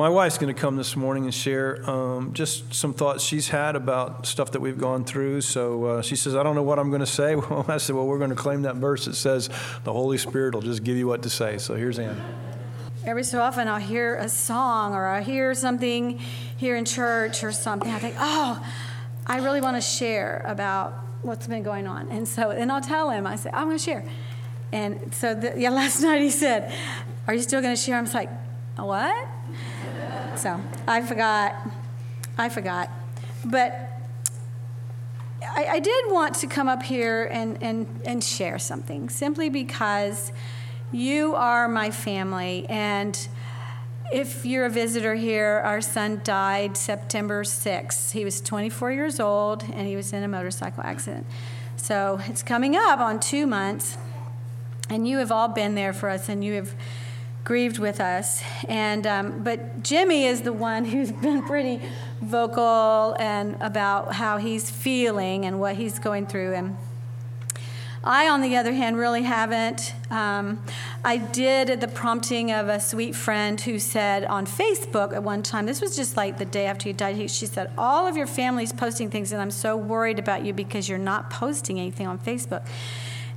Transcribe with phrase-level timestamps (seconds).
[0.00, 3.76] my wife's going to come this morning and share um, just some thoughts she's had
[3.76, 5.42] about stuff that we've gone through.
[5.42, 7.34] So uh, she says, I don't know what I'm going to say.
[7.50, 9.50] Well, I said, Well, we're going to claim that verse that says
[9.84, 11.58] the Holy Spirit will just give you what to say.
[11.58, 12.18] So here's Ann.
[13.04, 16.18] Every so often, I'll hear a song or I hear something
[16.56, 17.90] here in church or something.
[17.90, 18.66] I think, Oh,
[19.26, 22.08] I really want to share about what's been going on.
[22.08, 24.04] And so, and I'll tell him, I say, I'm going to share.
[24.72, 26.72] And so, the, yeah, last night he said,
[27.26, 27.98] Are you still going to share?
[27.98, 28.30] I'm like,
[28.76, 29.28] What?
[30.40, 31.54] So I forgot.
[32.38, 32.90] I forgot.
[33.44, 33.90] But
[35.46, 40.32] I, I, did want to come up here and, and, and share something simply because
[40.92, 42.64] you are my family.
[42.70, 43.18] And
[44.14, 48.12] if you're a visitor here, our son died September 6th.
[48.12, 51.26] He was 24 years old and he was in a motorcycle accident.
[51.76, 53.98] So it's coming up on two months.
[54.88, 56.74] And you have all been there for us and you have
[57.44, 58.42] grieved with us.
[58.68, 61.80] And um, but Jimmy is the one who's been pretty
[62.20, 66.54] vocal and about how he's feeling and what he's going through.
[66.54, 66.76] And
[68.02, 69.92] I, on the other hand, really haven't.
[70.10, 70.62] Um,
[71.04, 75.42] I did at the prompting of a sweet friend who said on Facebook at one
[75.42, 78.26] time, this was just like the day after he died, she said, All of your
[78.26, 82.18] family's posting things, and I'm so worried about you because you're not posting anything on
[82.18, 82.66] Facebook.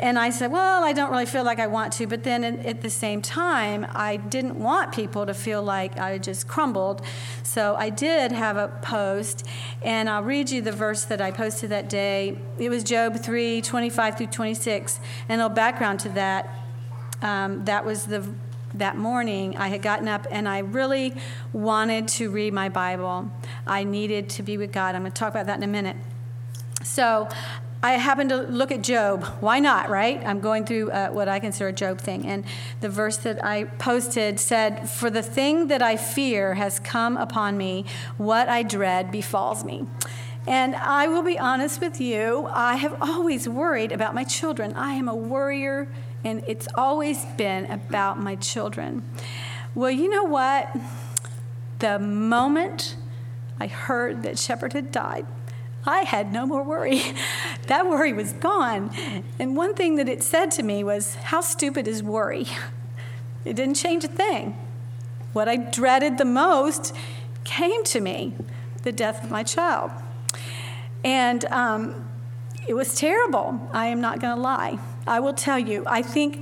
[0.00, 2.06] And I said, Well, I don't really feel like I want to.
[2.06, 6.48] But then at the same time, I didn't want people to feel like I just
[6.48, 7.02] crumbled.
[7.42, 9.46] So I did have a post.
[9.82, 12.38] And I'll read you the verse that I posted that day.
[12.58, 15.00] It was Job 3 25 through 26.
[15.28, 16.56] And a little background to that
[17.22, 18.26] um, that was the
[18.72, 21.14] that morning I had gotten up and I really
[21.52, 23.30] wanted to read my Bible.
[23.66, 24.94] I needed to be with God.
[24.94, 25.96] I'm going to talk about that in a minute.
[26.84, 27.28] So
[27.82, 29.24] I happened to look at Job.
[29.40, 30.22] Why not, right?
[30.26, 32.26] I'm going through uh, what I consider a Job thing.
[32.26, 32.44] And
[32.82, 37.56] the verse that I posted said, For the thing that I fear has come upon
[37.56, 37.86] me,
[38.18, 39.86] what I dread befalls me.
[40.46, 44.74] And I will be honest with you, I have always worried about my children.
[44.74, 45.88] I am a worrier,
[46.22, 49.02] and it's always been about my children.
[49.74, 50.68] Well, you know what?
[51.78, 52.96] The moment
[53.58, 55.26] I heard that Shepard had died,
[55.86, 57.02] I had no more worry.
[57.70, 58.90] that worry was gone.
[59.38, 62.46] And one thing that it said to me was, How stupid is worry?
[63.42, 64.54] It didn't change a thing.
[65.32, 66.94] What I dreaded the most
[67.42, 68.34] came to me
[68.82, 69.90] the death of my child.
[71.04, 72.06] And um,
[72.68, 73.70] it was terrible.
[73.72, 74.78] I am not going to lie.
[75.06, 76.38] I will tell you, I think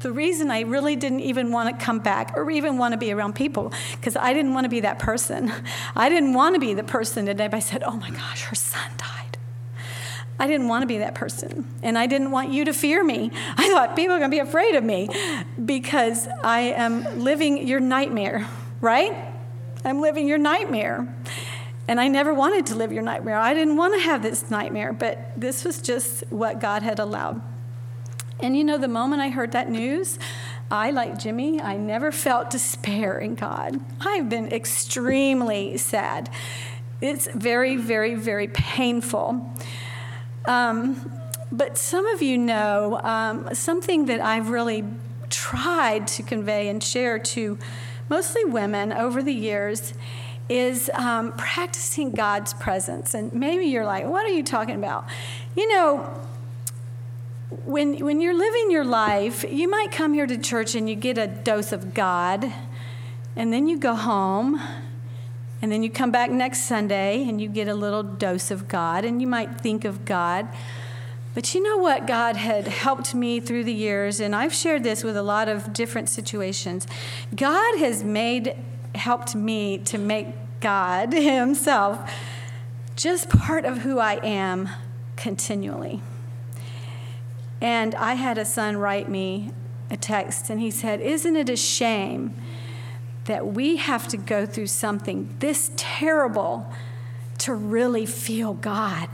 [0.00, 3.12] the reason I really didn't even want to come back or even want to be
[3.12, 5.52] around people, because I didn't want to be that person.
[5.96, 8.90] I didn't want to be the person that everybody said, oh my gosh, her son
[8.96, 9.17] died.
[10.38, 11.66] I didn't want to be that person.
[11.82, 13.30] And I didn't want you to fear me.
[13.56, 15.08] I thought people are going to be afraid of me
[15.64, 18.48] because I am living your nightmare,
[18.80, 19.16] right?
[19.84, 21.12] I'm living your nightmare.
[21.88, 23.36] And I never wanted to live your nightmare.
[23.36, 27.40] I didn't want to have this nightmare, but this was just what God had allowed.
[28.40, 30.18] And you know, the moment I heard that news,
[30.70, 33.80] I, like Jimmy, I never felt despair in God.
[34.00, 36.30] I've been extremely sad.
[37.00, 39.50] It's very, very, very painful.
[40.48, 41.12] Um,
[41.52, 44.82] but some of you know um, something that I've really
[45.28, 47.58] tried to convey and share to
[48.08, 49.92] mostly women over the years
[50.48, 53.12] is um, practicing God's presence.
[53.12, 55.06] And maybe you're like, what are you talking about?
[55.54, 55.98] You know,
[57.66, 61.18] when, when you're living your life, you might come here to church and you get
[61.18, 62.50] a dose of God,
[63.36, 64.60] and then you go home,
[65.60, 69.04] and then you come back next Sunday and you get a little dose of God,
[69.04, 70.48] and you might think of God.
[71.34, 75.04] But you know what God had helped me through the years, and I've shared this
[75.04, 76.86] with a lot of different situations.
[77.34, 78.56] God has made,
[78.94, 80.28] helped me to make
[80.60, 82.10] God Himself
[82.96, 84.68] just part of who I am
[85.14, 86.02] continually.
[87.60, 89.52] And I had a son write me
[89.90, 92.34] a text, and he said, Isn't it a shame
[93.28, 96.72] that we have to go through something this terrible
[97.36, 99.08] to really feel God?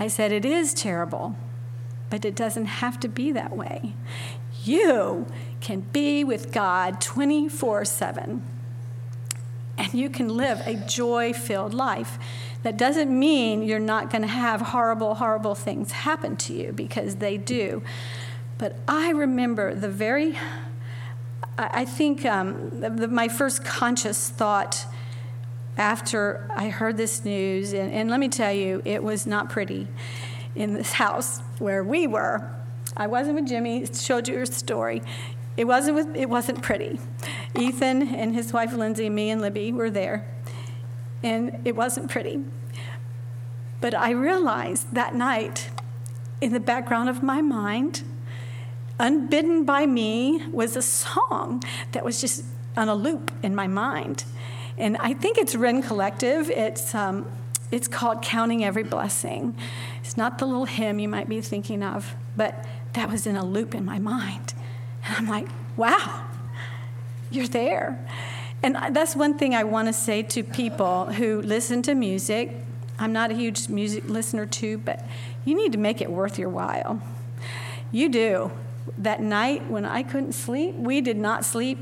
[0.00, 1.36] I said, It is terrible,
[2.08, 3.92] but it doesn't have to be that way.
[4.64, 5.26] You
[5.60, 8.42] can be with God 24 7,
[9.76, 12.18] and you can live a joy filled life.
[12.62, 17.16] That doesn't mean you're not going to have horrible, horrible things happen to you because
[17.16, 17.82] they do.
[18.56, 20.38] But I remember the very,
[21.56, 24.86] I think um, the, my first conscious thought
[25.76, 29.86] after I heard this news, and, and let me tell you, it was not pretty
[30.54, 32.50] in this house where we were.
[32.96, 35.02] I wasn't with Jimmy, showed you your story.
[35.56, 36.98] It wasn't, with, it wasn't pretty.
[37.56, 40.26] Ethan and his wife Lindsay, me and Libby were there,
[41.22, 42.42] and it wasn't pretty.
[43.80, 45.70] But I realized that night,
[46.40, 48.02] in the background of my mind,
[49.04, 51.62] unbidden by me, was a song
[51.92, 52.42] that was just
[52.76, 54.24] on a loop in my mind.
[54.78, 56.50] And I think it's Rend Collective.
[56.50, 57.30] It's, um,
[57.70, 59.54] it's called Counting Every Blessing.
[60.00, 62.64] It's not the little hymn you might be thinking of, but
[62.94, 64.54] that was in a loop in my mind.
[65.04, 66.24] And I'm like, wow,
[67.30, 68.04] you're there.
[68.62, 72.52] And that's one thing I want to say to people who listen to music.
[72.98, 75.04] I'm not a huge music listener too, but
[75.44, 77.02] you need to make it worth your while.
[77.92, 78.50] You do.
[78.98, 81.78] That night when I couldn't sleep, we did not sleep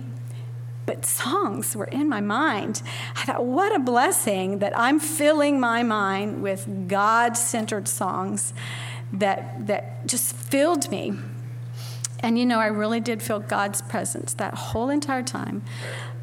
[0.86, 2.82] but songs were in my mind.
[3.16, 8.52] I thought, what a blessing that I'm filling my mind with God centered songs
[9.12, 11.12] that, that just filled me.
[12.20, 15.62] And you know, I really did feel God's presence that whole entire time.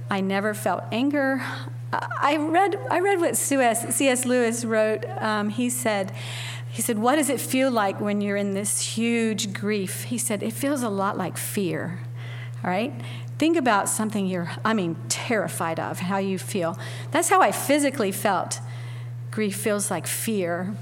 [0.10, 1.44] I never felt anger.
[1.92, 4.26] I read, I read what C.S.
[4.26, 5.06] Lewis wrote.
[5.22, 6.12] Um, he said,
[6.70, 10.04] he said, What does it feel like when you're in this huge grief?
[10.04, 12.00] He said, It feels a lot like fear.
[12.64, 12.94] All right?
[13.38, 16.78] Think about something you're, I mean, terrified of, how you feel.
[17.12, 18.60] That's how I physically felt.
[19.32, 20.76] Grief feels like fear.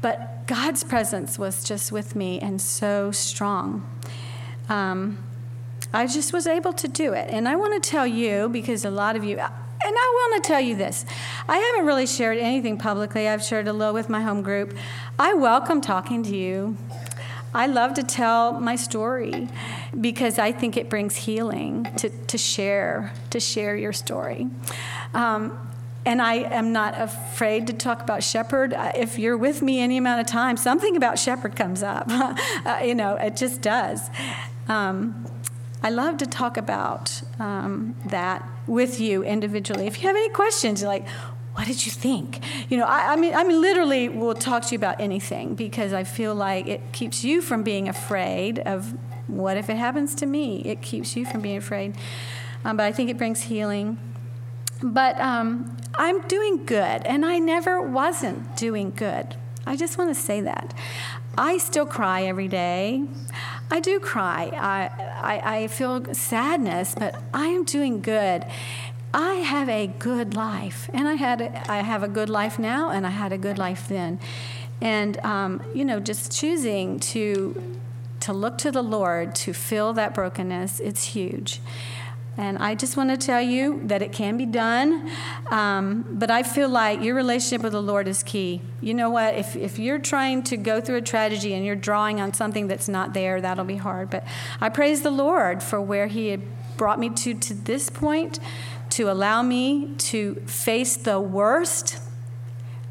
[0.00, 3.86] But God's presence was just with me and so strong.
[4.68, 5.18] Um,
[5.92, 7.28] I just was able to do it.
[7.30, 9.38] And I want to tell you, because a lot of you,
[9.84, 11.04] and I want to tell you this.
[11.48, 13.28] I haven't really shared anything publicly.
[13.28, 14.76] I've shared a little with my home group.
[15.18, 16.76] I welcome talking to you.
[17.54, 19.48] I love to tell my story
[19.98, 24.48] because I think it brings healing to, to share to share your story.
[25.14, 25.58] Um,
[26.04, 28.72] and I am not afraid to talk about Shepherd.
[28.72, 32.06] Uh, if you're with me any amount of time, something about Shepherd comes up.
[32.10, 34.08] uh, you know, it just does.
[34.68, 35.26] Um,
[35.82, 39.86] I love to talk about um, that with you individually.
[39.86, 41.06] If you have any questions, like,
[41.54, 42.40] what did you think?
[42.70, 45.92] You know, I, I, mean, I mean, literally, we'll talk to you about anything because
[45.92, 48.94] I feel like it keeps you from being afraid of
[49.28, 50.62] what if it happens to me?
[50.64, 51.96] It keeps you from being afraid.
[52.64, 53.98] Um, but I think it brings healing.
[54.82, 59.36] But um, I'm doing good, and I never wasn't doing good.
[59.66, 60.74] I just want to say that.
[61.36, 63.04] I still cry every day.
[63.70, 64.50] I do cry.
[64.54, 68.44] I, I, I feel sadness, but I am doing good.
[69.12, 72.90] I have a good life, and I had a, I have a good life now,
[72.90, 74.20] and I had a good life then,
[74.80, 77.78] and um, you know, just choosing to
[78.20, 81.60] to look to the Lord to fill that brokenness, it's huge.
[82.38, 85.10] And I just want to tell you that it can be done.
[85.50, 88.62] Um, but I feel like your relationship with the Lord is key.
[88.80, 89.34] You know what?
[89.34, 92.88] If, if you're trying to go through a tragedy and you're drawing on something that's
[92.88, 94.08] not there, that'll be hard.
[94.08, 94.24] But
[94.60, 96.42] I praise the Lord for where He had
[96.76, 98.38] brought me to to this point
[98.90, 101.98] to allow me to face the worst.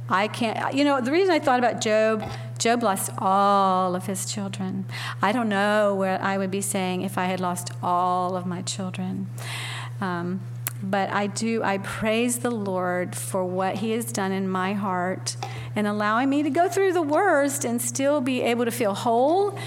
[0.10, 2.30] I can't, you know, the reason I thought about Job
[2.68, 4.84] Job lost all of his children.
[5.22, 8.62] I don't know where I would be saying if I had lost all of my
[8.62, 9.30] children.
[10.02, 10.42] Um,
[10.84, 15.38] but I do, I praise the Lord for what He has done in my heart
[15.78, 19.58] and allowing me to go through the worst and still be able to feel whole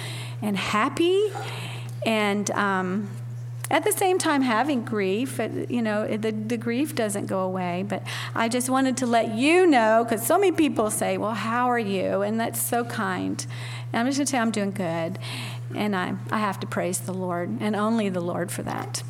[0.43, 1.23] and happy
[2.05, 3.09] and um,
[3.71, 7.85] at the same time having grief uh, you know the, the grief doesn't go away
[7.89, 8.03] but
[8.35, 11.79] i just wanted to let you know because so many people say well how are
[11.79, 12.23] you?
[12.23, 13.45] And that's so kind.
[13.93, 15.19] And i'm just going to say i'm doing good.
[15.75, 19.03] And I, I have to praise the lord and only the lord for that